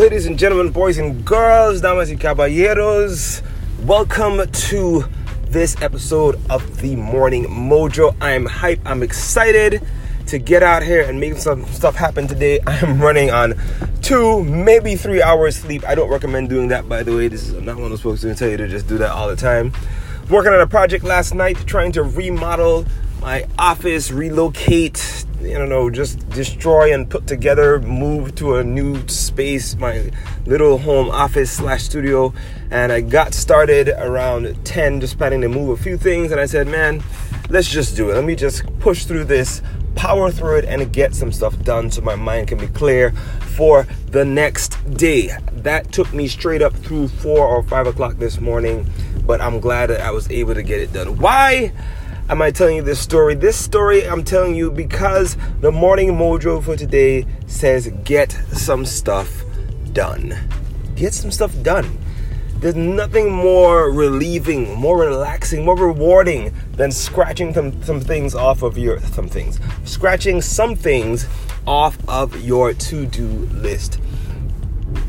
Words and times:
Ladies 0.00 0.24
and 0.24 0.38
gentlemen, 0.38 0.72
boys 0.72 0.96
and 0.96 1.26
girls, 1.26 1.82
damas 1.82 2.08
y 2.08 2.16
caballeros, 2.16 3.42
welcome 3.82 4.50
to 4.50 5.04
this 5.48 5.76
episode 5.82 6.40
of 6.48 6.80
the 6.80 6.96
Morning 6.96 7.44
Mojo. 7.44 8.16
I 8.18 8.30
am 8.30 8.46
hype, 8.46 8.80
I'm 8.86 9.02
excited 9.02 9.86
to 10.28 10.38
get 10.38 10.62
out 10.62 10.82
here 10.82 11.02
and 11.02 11.20
make 11.20 11.34
some 11.34 11.66
stuff 11.66 11.96
happen 11.96 12.26
today. 12.26 12.60
I 12.66 12.78
am 12.78 12.98
running 12.98 13.30
on 13.30 13.60
two, 14.00 14.42
maybe 14.42 14.96
three 14.96 15.22
hours 15.22 15.56
sleep. 15.56 15.86
I 15.86 15.94
don't 15.94 16.08
recommend 16.08 16.48
doing 16.48 16.68
that, 16.68 16.88
by 16.88 17.02
the 17.02 17.14
way. 17.14 17.28
This 17.28 17.46
is 17.46 17.52
not 17.52 17.76
one 17.76 17.84
of 17.84 17.90
those 17.90 18.00
folks 18.00 18.22
who 18.22 18.32
tell 18.32 18.48
you 18.48 18.56
to 18.56 18.68
just 18.68 18.88
do 18.88 18.96
that 18.96 19.10
all 19.10 19.28
the 19.28 19.36
time. 19.36 19.70
Working 20.30 20.54
on 20.54 20.62
a 20.62 20.66
project 20.66 21.04
last 21.04 21.34
night, 21.34 21.58
trying 21.66 21.92
to 21.92 22.04
remodel 22.04 22.86
my 23.20 23.44
office, 23.58 24.10
relocate, 24.10 25.26
Don't 25.42 25.70
know, 25.70 25.88
just 25.88 26.28
destroy 26.28 26.92
and 26.92 27.08
put 27.08 27.26
together, 27.26 27.80
move 27.80 28.34
to 28.36 28.56
a 28.56 28.64
new 28.64 29.08
space, 29.08 29.74
my 29.76 30.10
little 30.44 30.76
home 30.76 31.08
office 31.08 31.50
slash 31.50 31.84
studio. 31.84 32.34
And 32.70 32.92
I 32.92 33.00
got 33.00 33.32
started 33.32 33.88
around 33.88 34.64
10, 34.66 35.00
just 35.00 35.16
planning 35.16 35.40
to 35.40 35.48
move 35.48 35.70
a 35.70 35.82
few 35.82 35.96
things. 35.96 36.30
And 36.30 36.40
I 36.40 36.44
said, 36.44 36.66
man, 36.66 37.02
let's 37.48 37.68
just 37.68 37.96
do 37.96 38.10
it. 38.10 38.14
Let 38.14 38.24
me 38.24 38.36
just 38.36 38.66
push 38.80 39.06
through 39.06 39.24
this, 39.24 39.62
power 39.94 40.30
through 40.30 40.58
it, 40.58 40.66
and 40.66 40.92
get 40.92 41.14
some 41.14 41.32
stuff 41.32 41.58
done 41.62 41.90
so 41.90 42.02
my 42.02 42.16
mind 42.16 42.48
can 42.48 42.58
be 42.58 42.68
clear 42.68 43.12
for 43.56 43.86
the 44.08 44.26
next 44.26 44.76
day. 44.94 45.30
That 45.52 45.90
took 45.90 46.12
me 46.12 46.28
straight 46.28 46.60
up 46.60 46.74
through 46.74 47.08
four 47.08 47.46
or 47.46 47.62
five 47.62 47.86
o'clock 47.86 48.18
this 48.18 48.40
morning, 48.40 48.86
but 49.24 49.40
I'm 49.40 49.58
glad 49.58 49.88
that 49.88 50.02
I 50.02 50.10
was 50.10 50.30
able 50.30 50.52
to 50.52 50.62
get 50.62 50.80
it 50.80 50.92
done. 50.92 51.16
Why? 51.16 51.72
Am 52.30 52.40
I 52.40 52.52
telling 52.52 52.76
you 52.76 52.82
this 52.82 53.00
story? 53.00 53.34
This 53.34 53.56
story 53.56 54.08
I'm 54.08 54.22
telling 54.22 54.54
you 54.54 54.70
because 54.70 55.36
the 55.60 55.72
morning 55.72 56.10
mojo 56.10 56.62
for 56.62 56.76
today 56.76 57.26
says 57.48 57.88
get 58.04 58.30
some 58.52 58.86
stuff 58.86 59.42
done. 59.92 60.38
Get 60.94 61.12
some 61.12 61.32
stuff 61.32 61.52
done. 61.62 61.98
There's 62.60 62.76
nothing 62.76 63.32
more 63.32 63.90
relieving, 63.90 64.74
more 64.74 64.98
relaxing, 64.98 65.64
more 65.64 65.76
rewarding 65.76 66.54
than 66.72 66.92
scratching 66.92 67.52
some, 67.52 67.82
some 67.82 68.00
things 68.00 68.34
off 68.34 68.62
of 68.62 68.78
your 68.78 69.00
some 69.00 69.28
things. 69.28 69.58
Scratching 69.84 70.40
some 70.40 70.76
things 70.76 71.26
off 71.66 71.98
of 72.06 72.40
your 72.44 72.74
to-do 72.74 73.26
list. 73.26 73.98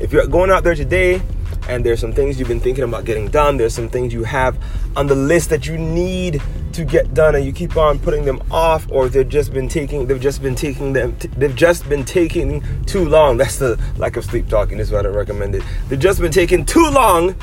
If 0.00 0.12
you're 0.12 0.26
going 0.26 0.50
out 0.50 0.64
there 0.64 0.74
today 0.74 1.22
and 1.68 1.84
there's 1.84 2.00
some 2.00 2.12
things 2.12 2.38
you've 2.38 2.48
been 2.48 2.60
thinking 2.60 2.84
about 2.84 3.04
getting 3.04 3.28
done, 3.28 3.56
there's 3.56 3.74
some 3.74 3.88
things 3.88 4.12
you 4.12 4.24
have 4.24 4.58
on 4.96 5.06
the 5.06 5.14
list 5.14 5.50
that 5.50 5.66
you 5.66 5.76
need 5.76 6.40
to 6.72 6.84
get 6.84 7.14
done 7.14 7.34
and 7.34 7.44
you 7.44 7.52
keep 7.52 7.76
on 7.76 7.98
putting 7.98 8.24
them 8.24 8.42
off 8.50 8.86
or 8.90 9.08
they've 9.08 9.28
just 9.28 9.52
been 9.52 9.68
taking 9.68 10.06
they've 10.06 10.20
just 10.20 10.42
been 10.42 10.54
taking 10.54 10.92
them 10.92 11.16
they've 11.36 11.56
just 11.56 11.88
been 11.88 12.04
taking 12.04 12.62
too 12.84 13.08
long. 13.08 13.36
That's 13.38 13.58
the 13.58 13.80
lack 13.96 14.16
of 14.16 14.24
sleep 14.24 14.48
talking 14.48 14.78
is 14.78 14.90
what 14.90 15.06
i 15.06 15.08
recommend 15.08 15.54
it. 15.54 15.62
They've 15.88 15.98
just 15.98 16.20
been 16.20 16.32
taking 16.32 16.64
too 16.64 16.88
long. 16.90 17.34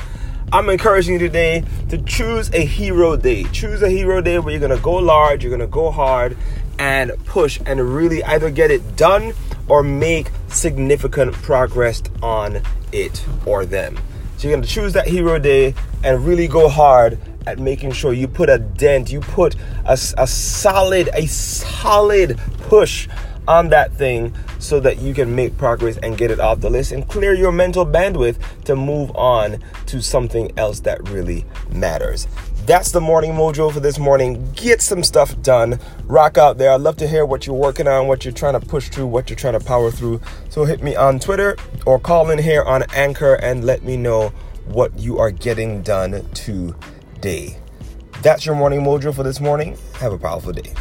I'm 0.52 0.68
encouraging 0.68 1.14
you 1.14 1.18
today 1.18 1.64
to 1.88 1.98
choose 2.02 2.48
a 2.50 2.64
hero 2.64 3.16
day. 3.16 3.44
Choose 3.44 3.82
a 3.82 3.90
hero 3.90 4.20
day 4.20 4.38
where 4.38 4.52
you're 4.52 4.60
gonna 4.60 4.80
go 4.80 4.94
large 4.94 5.42
you're 5.42 5.50
gonna 5.50 5.66
go 5.66 5.90
hard 5.90 6.36
and 6.78 7.12
push 7.24 7.60
and 7.66 7.80
really 7.94 8.22
either 8.24 8.50
get 8.50 8.70
it 8.70 8.96
done 8.96 9.32
or 9.68 9.82
make 9.82 10.30
significant 10.48 11.32
progress 11.32 12.02
on 12.22 12.60
it 12.92 13.24
or 13.46 13.64
them 13.64 13.96
so 14.36 14.48
you're 14.48 14.56
gonna 14.56 14.66
choose 14.66 14.92
that 14.92 15.06
hero 15.06 15.38
day 15.38 15.74
and 16.02 16.24
really 16.26 16.48
go 16.48 16.68
hard 16.68 17.18
at 17.46 17.58
making 17.58 17.92
sure 17.92 18.12
you 18.12 18.26
put 18.26 18.48
a 18.48 18.58
dent, 18.58 19.12
you 19.12 19.20
put 19.20 19.54
a, 19.84 19.92
a 19.92 20.26
solid, 20.26 21.10
a 21.14 21.26
solid 21.26 22.38
push 22.62 23.08
on 23.46 23.68
that 23.68 23.92
thing 23.92 24.34
so 24.58 24.80
that 24.80 24.98
you 24.98 25.12
can 25.12 25.34
make 25.34 25.56
progress 25.58 25.98
and 25.98 26.16
get 26.16 26.30
it 26.30 26.40
off 26.40 26.60
the 26.60 26.70
list 26.70 26.92
and 26.92 27.06
clear 27.08 27.34
your 27.34 27.52
mental 27.52 27.84
bandwidth 27.84 28.38
to 28.64 28.74
move 28.74 29.14
on 29.14 29.58
to 29.86 30.00
something 30.00 30.50
else 30.58 30.80
that 30.80 31.06
really 31.10 31.44
matters. 31.70 32.26
That's 32.66 32.92
the 32.92 33.00
morning 33.00 33.32
mojo 33.32 33.70
for 33.70 33.80
this 33.80 33.98
morning. 33.98 34.50
Get 34.54 34.80
some 34.80 35.02
stuff 35.02 35.38
done. 35.42 35.78
Rock 36.04 36.38
out 36.38 36.56
there. 36.56 36.72
I'd 36.72 36.80
love 36.80 36.96
to 36.96 37.06
hear 37.06 37.26
what 37.26 37.46
you're 37.46 37.54
working 37.54 37.86
on, 37.86 38.06
what 38.06 38.24
you're 38.24 38.32
trying 38.32 38.58
to 38.58 38.66
push 38.66 38.88
through, 38.88 39.08
what 39.08 39.28
you're 39.28 39.36
trying 39.36 39.52
to 39.52 39.60
power 39.60 39.90
through. 39.90 40.22
So 40.48 40.64
hit 40.64 40.82
me 40.82 40.96
on 40.96 41.18
Twitter 41.18 41.58
or 41.84 41.98
call 42.00 42.30
in 42.30 42.38
here 42.38 42.62
on 42.62 42.84
Anchor 42.94 43.34
and 43.34 43.66
let 43.66 43.82
me 43.82 43.98
know 43.98 44.30
what 44.64 44.98
you 44.98 45.18
are 45.18 45.30
getting 45.30 45.82
done 45.82 46.26
today. 46.32 47.58
That's 48.22 48.46
your 48.46 48.54
morning 48.54 48.80
mojo 48.80 49.14
for 49.14 49.24
this 49.24 49.40
morning. 49.40 49.76
Have 49.96 50.14
a 50.14 50.18
powerful 50.18 50.52
day. 50.52 50.72